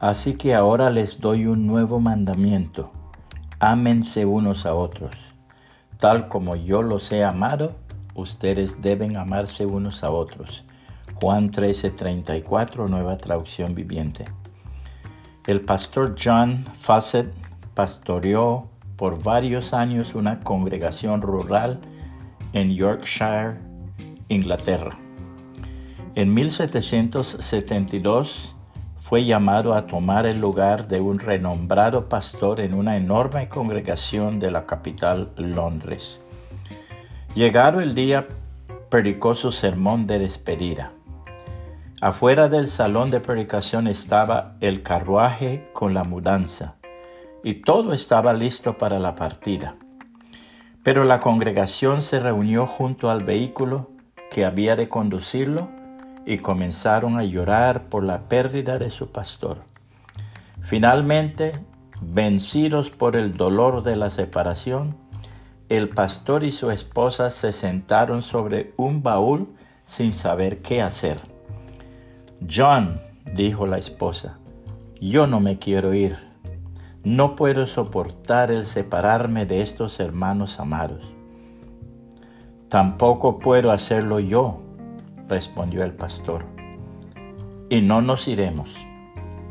Así 0.00 0.34
que 0.34 0.54
ahora 0.54 0.88
les 0.88 1.20
doy 1.20 1.46
un 1.46 1.66
nuevo 1.66 2.00
mandamiento. 2.00 2.90
Ámense 3.58 4.24
unos 4.24 4.64
a 4.64 4.74
otros. 4.74 5.14
Tal 5.98 6.28
como 6.28 6.56
yo 6.56 6.80
los 6.80 7.12
he 7.12 7.22
amado, 7.22 7.74
ustedes 8.14 8.80
deben 8.80 9.18
amarse 9.18 9.66
unos 9.66 10.02
a 10.02 10.10
otros. 10.10 10.64
Juan 11.20 11.50
13:34, 11.50 12.88
nueva 12.88 13.18
traducción 13.18 13.74
viviente. 13.74 14.24
El 15.46 15.60
pastor 15.60 16.14
John 16.18 16.64
Fassett 16.72 17.30
pastoreó 17.74 18.70
por 18.96 19.22
varios 19.22 19.74
años 19.74 20.14
una 20.14 20.40
congregación 20.40 21.20
rural 21.20 21.78
en 22.54 22.74
Yorkshire, 22.74 23.58
Inglaterra. 24.28 24.98
En 26.14 26.32
1772 26.32 28.56
fue 29.10 29.24
llamado 29.24 29.74
a 29.74 29.88
tomar 29.88 30.24
el 30.24 30.40
lugar 30.40 30.86
de 30.86 31.00
un 31.00 31.18
renombrado 31.18 32.08
pastor 32.08 32.60
en 32.60 32.76
una 32.76 32.96
enorme 32.96 33.48
congregación 33.48 34.38
de 34.38 34.52
la 34.52 34.66
capital 34.66 35.32
Londres. 35.34 36.20
Llegado 37.34 37.80
el 37.80 37.96
día, 37.96 38.28
predicó 38.88 39.34
su 39.34 39.50
sermón 39.50 40.06
de 40.06 40.20
despedida. 40.20 40.92
Afuera 42.00 42.48
del 42.48 42.68
salón 42.68 43.10
de 43.10 43.18
predicación 43.18 43.88
estaba 43.88 44.54
el 44.60 44.84
carruaje 44.84 45.68
con 45.72 45.92
la 45.92 46.04
mudanza, 46.04 46.76
y 47.42 47.62
todo 47.62 47.92
estaba 47.92 48.32
listo 48.32 48.78
para 48.78 49.00
la 49.00 49.16
partida. 49.16 49.74
Pero 50.84 51.02
la 51.02 51.18
congregación 51.18 52.02
se 52.02 52.20
reunió 52.20 52.64
junto 52.68 53.10
al 53.10 53.24
vehículo 53.24 53.90
que 54.30 54.44
había 54.44 54.76
de 54.76 54.88
conducirlo 54.88 55.79
y 56.26 56.38
comenzaron 56.38 57.18
a 57.18 57.24
llorar 57.24 57.88
por 57.88 58.04
la 58.04 58.28
pérdida 58.28 58.78
de 58.78 58.90
su 58.90 59.10
pastor. 59.10 59.58
Finalmente, 60.62 61.52
vencidos 62.00 62.90
por 62.90 63.16
el 63.16 63.36
dolor 63.36 63.82
de 63.82 63.96
la 63.96 64.10
separación, 64.10 64.96
el 65.68 65.88
pastor 65.88 66.44
y 66.44 66.52
su 66.52 66.70
esposa 66.70 67.30
se 67.30 67.52
sentaron 67.52 68.22
sobre 68.22 68.72
un 68.76 69.02
baúl 69.02 69.48
sin 69.84 70.12
saber 70.12 70.62
qué 70.62 70.82
hacer. 70.82 71.20
John, 72.48 73.00
dijo 73.34 73.66
la 73.66 73.78
esposa, 73.78 74.38
yo 75.00 75.26
no 75.26 75.40
me 75.40 75.58
quiero 75.58 75.94
ir. 75.94 76.18
No 77.02 77.34
puedo 77.34 77.66
soportar 77.66 78.50
el 78.50 78.64
separarme 78.64 79.46
de 79.46 79.62
estos 79.62 80.00
hermanos 80.00 80.60
amados. 80.60 81.14
Tampoco 82.68 83.38
puedo 83.38 83.70
hacerlo 83.70 84.20
yo, 84.20 84.60
respondió 85.30 85.82
el 85.84 85.94
pastor. 85.94 86.44
Y 87.70 87.80
no 87.80 88.02
nos 88.02 88.28
iremos. 88.28 88.68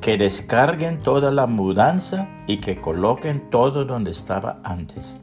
Que 0.00 0.16
descarguen 0.16 1.00
toda 1.00 1.30
la 1.30 1.46
mudanza 1.46 2.28
y 2.46 2.60
que 2.60 2.80
coloquen 2.80 3.50
todo 3.50 3.84
donde 3.84 4.12
estaba 4.12 4.60
antes. 4.64 5.20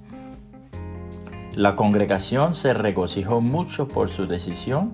La 1.56 1.76
congregación 1.76 2.54
se 2.54 2.74
regocijó 2.74 3.42
mucho 3.42 3.88
por 3.88 4.10
su 4.10 4.28
decisión 4.28 4.94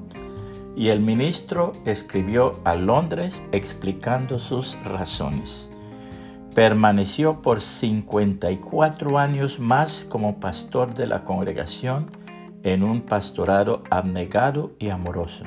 y 0.75 0.89
el 0.89 0.99
ministro 0.99 1.73
escribió 1.85 2.59
a 2.63 2.75
Londres 2.75 3.43
explicando 3.51 4.39
sus 4.39 4.77
razones. 4.83 5.69
Permaneció 6.53 7.41
por 7.41 7.61
54 7.61 9.17
años 9.17 9.59
más 9.59 10.05
como 10.09 10.39
pastor 10.39 10.93
de 10.93 11.07
la 11.07 11.23
congregación 11.23 12.11
en 12.73 12.83
un 12.83 13.01
pastorado 13.01 13.83
abnegado 13.89 14.71
y 14.79 14.89
amoroso. 14.89 15.45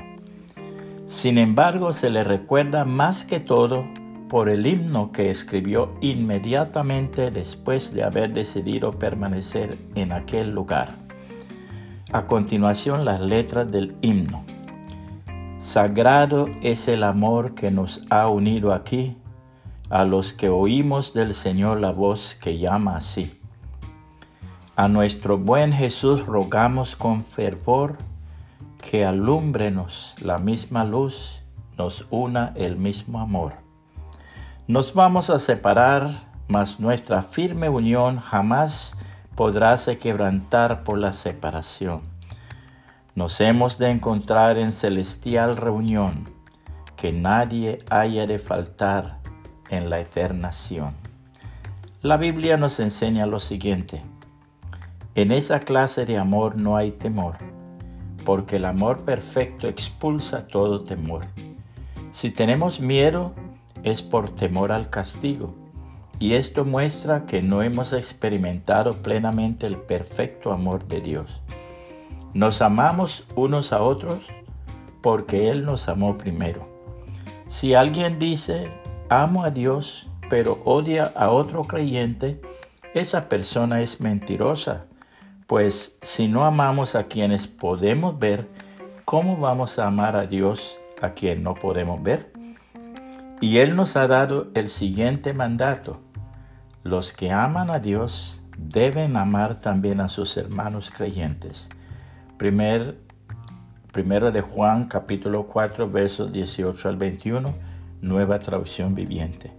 Sin 1.06 1.38
embargo, 1.38 1.92
se 1.92 2.08
le 2.08 2.24
recuerda 2.24 2.84
más 2.84 3.24
que 3.24 3.40
todo 3.40 3.84
por 4.28 4.48
el 4.48 4.64
himno 4.64 5.10
que 5.10 5.30
escribió 5.30 5.92
inmediatamente 6.00 7.30
después 7.32 7.92
de 7.92 8.04
haber 8.04 8.32
decidido 8.32 8.92
permanecer 8.92 9.76
en 9.96 10.12
aquel 10.12 10.50
lugar. 10.50 10.94
A 12.12 12.26
continuación, 12.26 13.04
las 13.04 13.20
letras 13.20 13.70
del 13.70 13.96
himno. 14.02 14.44
Sagrado 15.58 16.46
es 16.62 16.88
el 16.88 17.02
amor 17.02 17.54
que 17.54 17.70
nos 17.70 18.02
ha 18.08 18.28
unido 18.28 18.72
aquí, 18.72 19.16
a 19.90 20.04
los 20.04 20.32
que 20.32 20.48
oímos 20.48 21.12
del 21.12 21.34
Señor 21.34 21.80
la 21.80 21.90
voz 21.90 22.36
que 22.40 22.58
llama 22.58 22.96
así. 22.96 23.39
A 24.76 24.88
nuestro 24.88 25.38
buen 25.38 25.72
Jesús 25.72 26.24
rogamos 26.26 26.96
con 26.96 27.24
fervor 27.24 27.98
que 28.80 29.04
alúmbrenos 29.04 30.14
la 30.20 30.38
misma 30.38 30.84
luz, 30.84 31.42
nos 31.76 32.06
una 32.10 32.52
el 32.56 32.76
mismo 32.76 33.20
amor. 33.20 33.52
Nos 34.66 34.94
vamos 34.94 35.30
a 35.30 35.38
separar, 35.38 36.10
mas 36.48 36.80
nuestra 36.80 37.22
firme 37.22 37.68
unión 37.68 38.18
jamás 38.18 38.98
podrá 39.34 39.76
se 39.76 39.98
quebrantar 39.98 40.84
por 40.84 40.98
la 40.98 41.12
separación 41.12 42.10
nos 43.20 43.40
hemos 43.40 43.76
de 43.76 43.90
encontrar 43.90 44.56
en 44.56 44.72
celestial 44.72 45.56
reunión, 45.56 46.24
que 46.96 47.12
nadie 47.12 47.80
haya 47.90 48.26
de 48.26 48.38
faltar 48.38 49.18
en 49.68 49.90
la 49.90 50.00
eternación. 50.00 50.94
La 52.02 52.16
Biblia 52.16 52.56
nos 52.56 52.80
enseña 52.80 53.26
lo 53.26 53.40
siguiente. 53.40 54.02
En 55.16 55.32
esa 55.32 55.58
clase 55.58 56.06
de 56.06 56.18
amor 56.18 56.60
no 56.60 56.76
hay 56.76 56.92
temor, 56.92 57.36
porque 58.24 58.56
el 58.56 58.64
amor 58.64 59.04
perfecto 59.04 59.66
expulsa 59.66 60.46
todo 60.46 60.84
temor. 60.84 61.26
Si 62.12 62.30
tenemos 62.30 62.78
miedo, 62.78 63.32
es 63.82 64.02
por 64.02 64.30
temor 64.36 64.70
al 64.70 64.88
castigo, 64.88 65.52
y 66.20 66.34
esto 66.34 66.64
muestra 66.64 67.26
que 67.26 67.42
no 67.42 67.60
hemos 67.62 67.92
experimentado 67.92 69.02
plenamente 69.02 69.66
el 69.66 69.78
perfecto 69.78 70.52
amor 70.52 70.86
de 70.86 71.00
Dios. 71.00 71.42
Nos 72.32 72.62
amamos 72.62 73.26
unos 73.34 73.72
a 73.72 73.82
otros 73.82 74.28
porque 75.02 75.50
Él 75.50 75.64
nos 75.64 75.88
amó 75.88 76.16
primero. 76.18 76.68
Si 77.48 77.74
alguien 77.74 78.20
dice, 78.20 78.70
amo 79.08 79.42
a 79.42 79.50
Dios, 79.50 80.08
pero 80.28 80.60
odia 80.64 81.12
a 81.16 81.30
otro 81.30 81.64
creyente, 81.64 82.40
esa 82.94 83.28
persona 83.28 83.80
es 83.80 84.00
mentirosa, 84.00 84.86
pues 85.50 85.98
si 86.02 86.28
no 86.28 86.44
amamos 86.44 86.94
a 86.94 87.08
quienes 87.08 87.48
podemos 87.48 88.16
ver, 88.20 88.46
¿cómo 89.04 89.36
vamos 89.36 89.80
a 89.80 89.88
amar 89.88 90.14
a 90.14 90.24
Dios 90.24 90.78
a 91.02 91.10
quien 91.10 91.42
no 91.42 91.56
podemos 91.56 92.00
ver? 92.00 92.32
Y 93.40 93.56
Él 93.56 93.74
nos 93.74 93.96
ha 93.96 94.06
dado 94.06 94.46
el 94.54 94.68
siguiente 94.68 95.32
mandato. 95.32 95.98
Los 96.84 97.12
que 97.12 97.32
aman 97.32 97.68
a 97.68 97.80
Dios 97.80 98.40
deben 98.58 99.16
amar 99.16 99.56
también 99.56 100.00
a 100.00 100.08
sus 100.08 100.36
hermanos 100.36 100.92
creyentes. 100.96 101.68
Primer, 102.38 102.98
primero 103.90 104.30
de 104.30 104.42
Juan 104.42 104.86
capítulo 104.86 105.48
4 105.48 105.90
versos 105.90 106.32
18 106.32 106.88
al 106.88 106.96
21, 106.96 107.52
nueva 108.02 108.38
traducción 108.38 108.94
viviente. 108.94 109.50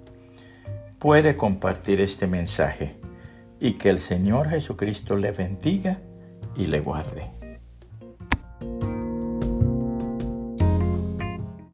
Puede 0.99 1.35
compartir 1.35 1.99
este 1.99 2.27
mensaje 2.27 3.00
y 3.61 3.73
que 3.73 3.89
el 3.89 3.99
Señor 3.99 4.49
Jesucristo 4.49 5.15
le 5.15 5.31
bendiga 5.31 6.01
y 6.57 6.65
le 6.65 6.79
guarde. 6.81 7.40